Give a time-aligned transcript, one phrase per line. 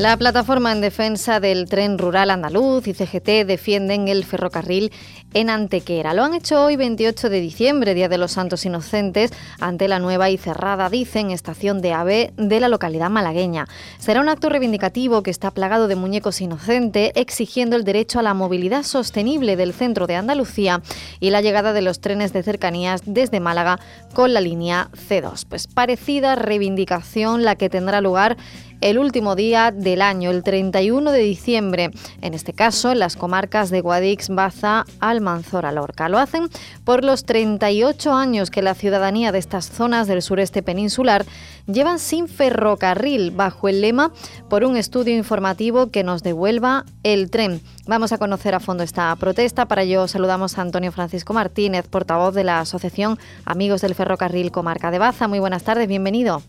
[0.00, 4.90] La plataforma en defensa del tren rural andaluz y CGT defienden el ferrocarril
[5.34, 6.14] en Antequera.
[6.14, 10.30] Lo han hecho hoy 28 de diciembre, Día de los Santos Inocentes, ante la nueva
[10.30, 13.68] y cerrada, dicen, estación de AVE de la localidad malagueña.
[13.98, 18.32] Será un acto reivindicativo que está plagado de muñecos inocentes, exigiendo el derecho a la
[18.32, 20.80] movilidad sostenible del centro de Andalucía
[21.20, 23.78] y la llegada de los trenes de cercanías desde Málaga
[24.14, 25.44] con la línea C2.
[25.46, 28.38] Pues parecida reivindicación la que tendrá lugar
[28.80, 31.90] el último día del año, el 31 de diciembre,
[32.22, 36.08] en este caso en las comarcas de Guadix, Baza, Almanzora, Lorca.
[36.08, 36.48] Lo hacen
[36.84, 41.24] por los 38 años que la ciudadanía de estas zonas del sureste peninsular
[41.66, 44.12] llevan sin ferrocarril bajo el lema
[44.48, 47.60] por un estudio informativo que nos devuelva el tren.
[47.86, 49.66] Vamos a conocer a fondo esta protesta.
[49.66, 54.90] Para ello saludamos a Antonio Francisco Martínez, portavoz de la Asociación Amigos del Ferrocarril Comarca
[54.90, 55.28] de Baza.
[55.28, 56.42] Muy buenas tardes, bienvenido.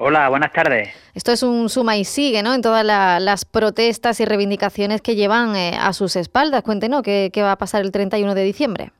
[0.00, 0.90] Hola, buenas tardes.
[1.12, 2.54] Esto es un suma y sigue, ¿no?
[2.54, 6.62] En todas las protestas y reivindicaciones que llevan eh, a sus espaldas.
[6.62, 8.90] Cuéntenos ¿qué, ¿qué, va a pasar el 31 de diciembre.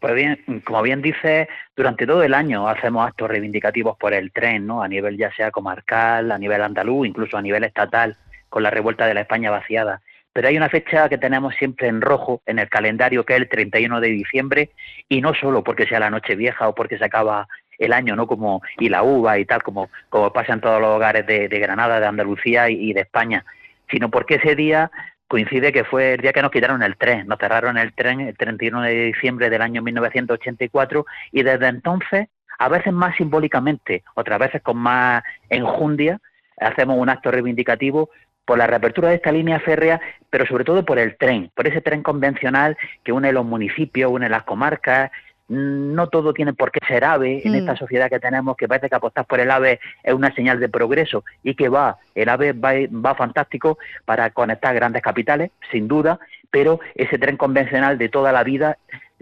[0.00, 4.66] Pues bien, como bien dice, durante todo el año hacemos actos reivindicativos por el tren,
[4.66, 4.82] ¿no?
[4.82, 8.16] A nivel ya sea comarcal, a nivel andaluz, incluso a nivel estatal,
[8.48, 10.00] con la revuelta de la España vaciada.
[10.32, 13.48] Pero hay una fecha que tenemos siempre en rojo en el calendario, que es el
[13.50, 14.70] 31 de diciembre,
[15.06, 17.46] y no solo porque sea la noche vieja o porque se acaba
[17.78, 18.26] el año, ¿no?
[18.26, 22.00] Como, y la uva y tal, como, como pasa en todos los hogares de, Granada,
[22.00, 23.44] de Andalucía y, de España,
[23.90, 24.90] sino porque ese día
[25.28, 28.36] coincide que fue el día que nos quitaron el tren, nos cerraron el tren el
[28.36, 34.62] 31 de diciembre del año 1984 y desde entonces, a veces más simbólicamente, otras veces
[34.62, 36.18] con más enjundia,
[36.58, 38.10] hacemos un acto reivindicativo
[38.48, 40.00] por la reapertura de esta línea férrea,
[40.30, 44.30] pero sobre todo por el tren, por ese tren convencional que une los municipios, une
[44.30, 45.10] las comarcas,
[45.48, 47.78] no todo tiene por qué ser AVE en esta mm.
[47.78, 51.24] sociedad que tenemos, que parece que apostar por el AVE es una señal de progreso
[51.42, 56.18] y que va, el AVE va, va fantástico para conectar grandes capitales, sin duda,
[56.50, 58.78] pero ese tren convencional de toda la vida,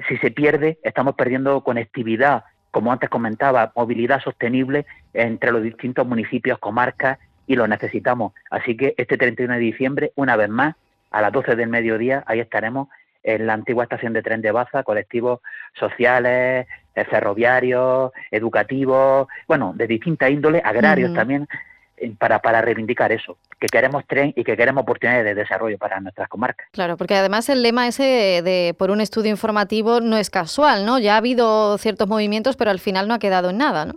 [0.08, 6.58] si se pierde, estamos perdiendo conectividad, como antes comentaba, movilidad sostenible entre los distintos municipios,
[6.58, 8.32] comarcas, y lo necesitamos.
[8.50, 10.74] Así que este 31 de diciembre, una vez más,
[11.10, 12.88] a las 12 del mediodía, ahí estaremos
[13.26, 15.40] en la antigua estación de tren de Baza, colectivos
[15.74, 21.48] sociales, eh, ferroviarios, educativos, bueno, de distinta índole, agrarios también,
[21.96, 25.98] eh, para, para reivindicar eso, que queremos tren y que queremos oportunidades de desarrollo para
[25.98, 26.68] nuestras comarcas.
[26.70, 31.00] Claro, porque además el lema ese de por un estudio informativo no es casual, ¿no?
[31.00, 33.94] Ya ha habido ciertos movimientos, pero al final no ha quedado en nada, ¿no?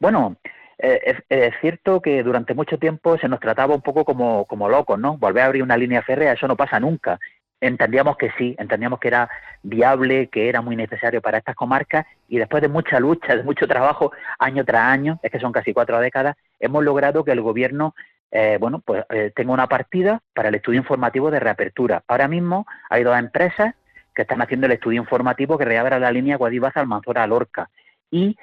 [0.00, 0.36] Bueno,
[0.78, 4.68] eh, es, es, cierto que durante mucho tiempo se nos trataba un poco como, como
[4.68, 5.16] locos, ¿no?
[5.16, 7.20] Volver a abrir una línea férrea, eso no pasa nunca
[7.60, 9.30] entendíamos que sí, entendíamos que era
[9.62, 13.66] viable, que era muy necesario para estas comarcas y después de mucha lucha, de mucho
[13.66, 17.94] trabajo, año tras año, es que son casi cuatro décadas, hemos logrado que el gobierno,
[18.30, 22.02] eh, bueno, pues eh, tenga una partida para el estudio informativo de reapertura.
[22.08, 23.74] Ahora mismo hay dos empresas
[24.14, 27.70] que están haciendo el estudio informativo que reabra la línea Guadibaza Almanzora Lorca
[28.10, 28.36] y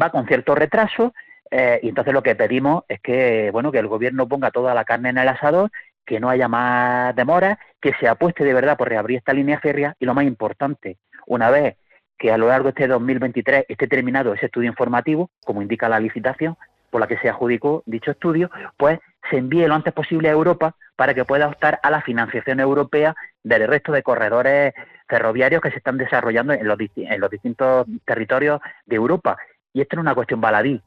[0.00, 1.12] va con cierto retraso
[1.50, 4.84] eh, y entonces lo que pedimos es que bueno que el gobierno ponga toda la
[4.84, 5.70] carne en el asador
[6.04, 9.94] que no haya más demoras, que se apueste de verdad por reabrir esta línea férrea
[9.98, 11.76] y lo más importante, una vez
[12.18, 16.00] que a lo largo de este 2023 esté terminado ese estudio informativo, como indica la
[16.00, 16.56] licitación
[16.90, 20.76] por la que se adjudicó dicho estudio, pues se envíe lo antes posible a Europa
[20.94, 24.74] para que pueda optar a la financiación europea del resto de corredores
[25.08, 29.36] ferroviarios que se están desarrollando en los, en los distintos territorios de Europa.
[29.72, 30.80] Y esto no es una cuestión baladí,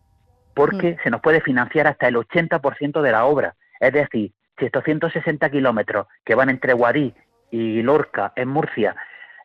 [0.54, 1.04] porque mm.
[1.04, 3.56] se nos puede financiar hasta el 80% de la obra.
[3.80, 7.14] Es decir, si estos 160 kilómetros que van entre Guadí
[7.52, 8.96] y Lorca, en Murcia,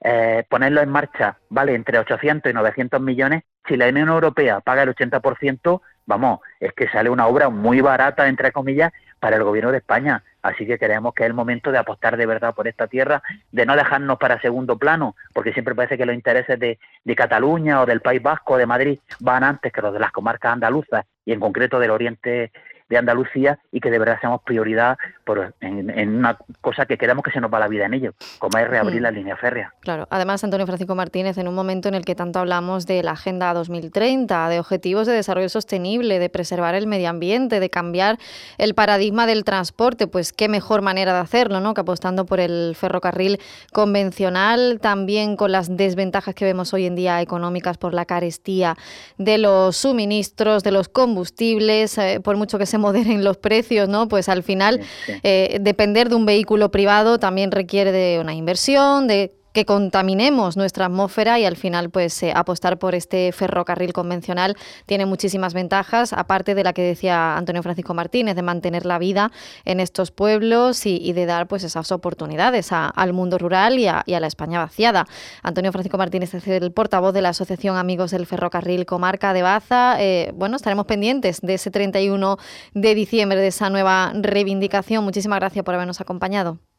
[0.04, 4.82] eh, ponerlo en marcha vale entre 800 y 900 millones, si la Unión Europea paga
[4.82, 9.70] el 80%, vamos, es que sale una obra muy barata, entre comillas, para el gobierno
[9.70, 10.24] de España.
[10.42, 13.22] Así que creemos que es el momento de apostar de verdad por esta tierra,
[13.52, 17.80] de no dejarnos para segundo plano, porque siempre parece que los intereses de, de Cataluña
[17.80, 21.04] o del País Vasco o de Madrid van antes que los de las comarcas andaluzas
[21.24, 22.50] y en concreto del oriente
[22.92, 27.30] de Andalucía y que de verdad seamos prioridad por, en, una cosa que queremos que
[27.30, 29.02] se nos va la vida en ello, como es reabrir mm.
[29.02, 29.72] la línea férrea.
[29.80, 33.12] Claro, además Antonio Francisco Martínez, en un momento en el que tanto hablamos de la
[33.12, 38.18] Agenda 2030, de objetivos de desarrollo sostenible, de preservar el medio ambiente, de cambiar
[38.58, 41.72] el paradigma del transporte, pues qué mejor manera de hacerlo, ¿no?
[41.72, 43.38] Que apostando por el ferrocarril
[43.72, 48.76] convencional, también con las desventajas que vemos hoy en día económicas por la carestía
[49.16, 54.08] de los suministros, de los combustibles, eh, por mucho que se moderen los precios, ¿no?
[54.08, 54.80] Pues al final
[55.22, 60.86] eh, depender de un vehículo privado también requiere de una inversión, de que contaminemos nuestra
[60.86, 64.56] atmósfera y al final pues eh, apostar por este ferrocarril convencional
[64.86, 69.30] tiene muchísimas ventajas, aparte de la que decía Antonio Francisco Martínez, de mantener la vida
[69.64, 74.26] en estos pueblos y, de dar pues esas oportunidades al mundo rural y a, la
[74.26, 75.06] España vaciada.
[75.42, 79.96] Antonio Francisco Martínez es el portavoz de la Asociación Amigos del Ferrocarril Comarca de Baza.
[80.00, 82.38] Eh, bueno, estaremos pendientes de ese 31
[82.74, 85.04] de diciembre, de esa nueva reivindicación.
[85.04, 86.71] Muchísimas gracias por habernos acompañado.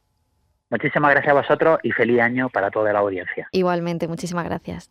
[0.73, 3.47] Muchísimas gracias a vosotros y feliz año para toda la audiencia.
[3.51, 4.89] Igualmente, muchísimas gracias.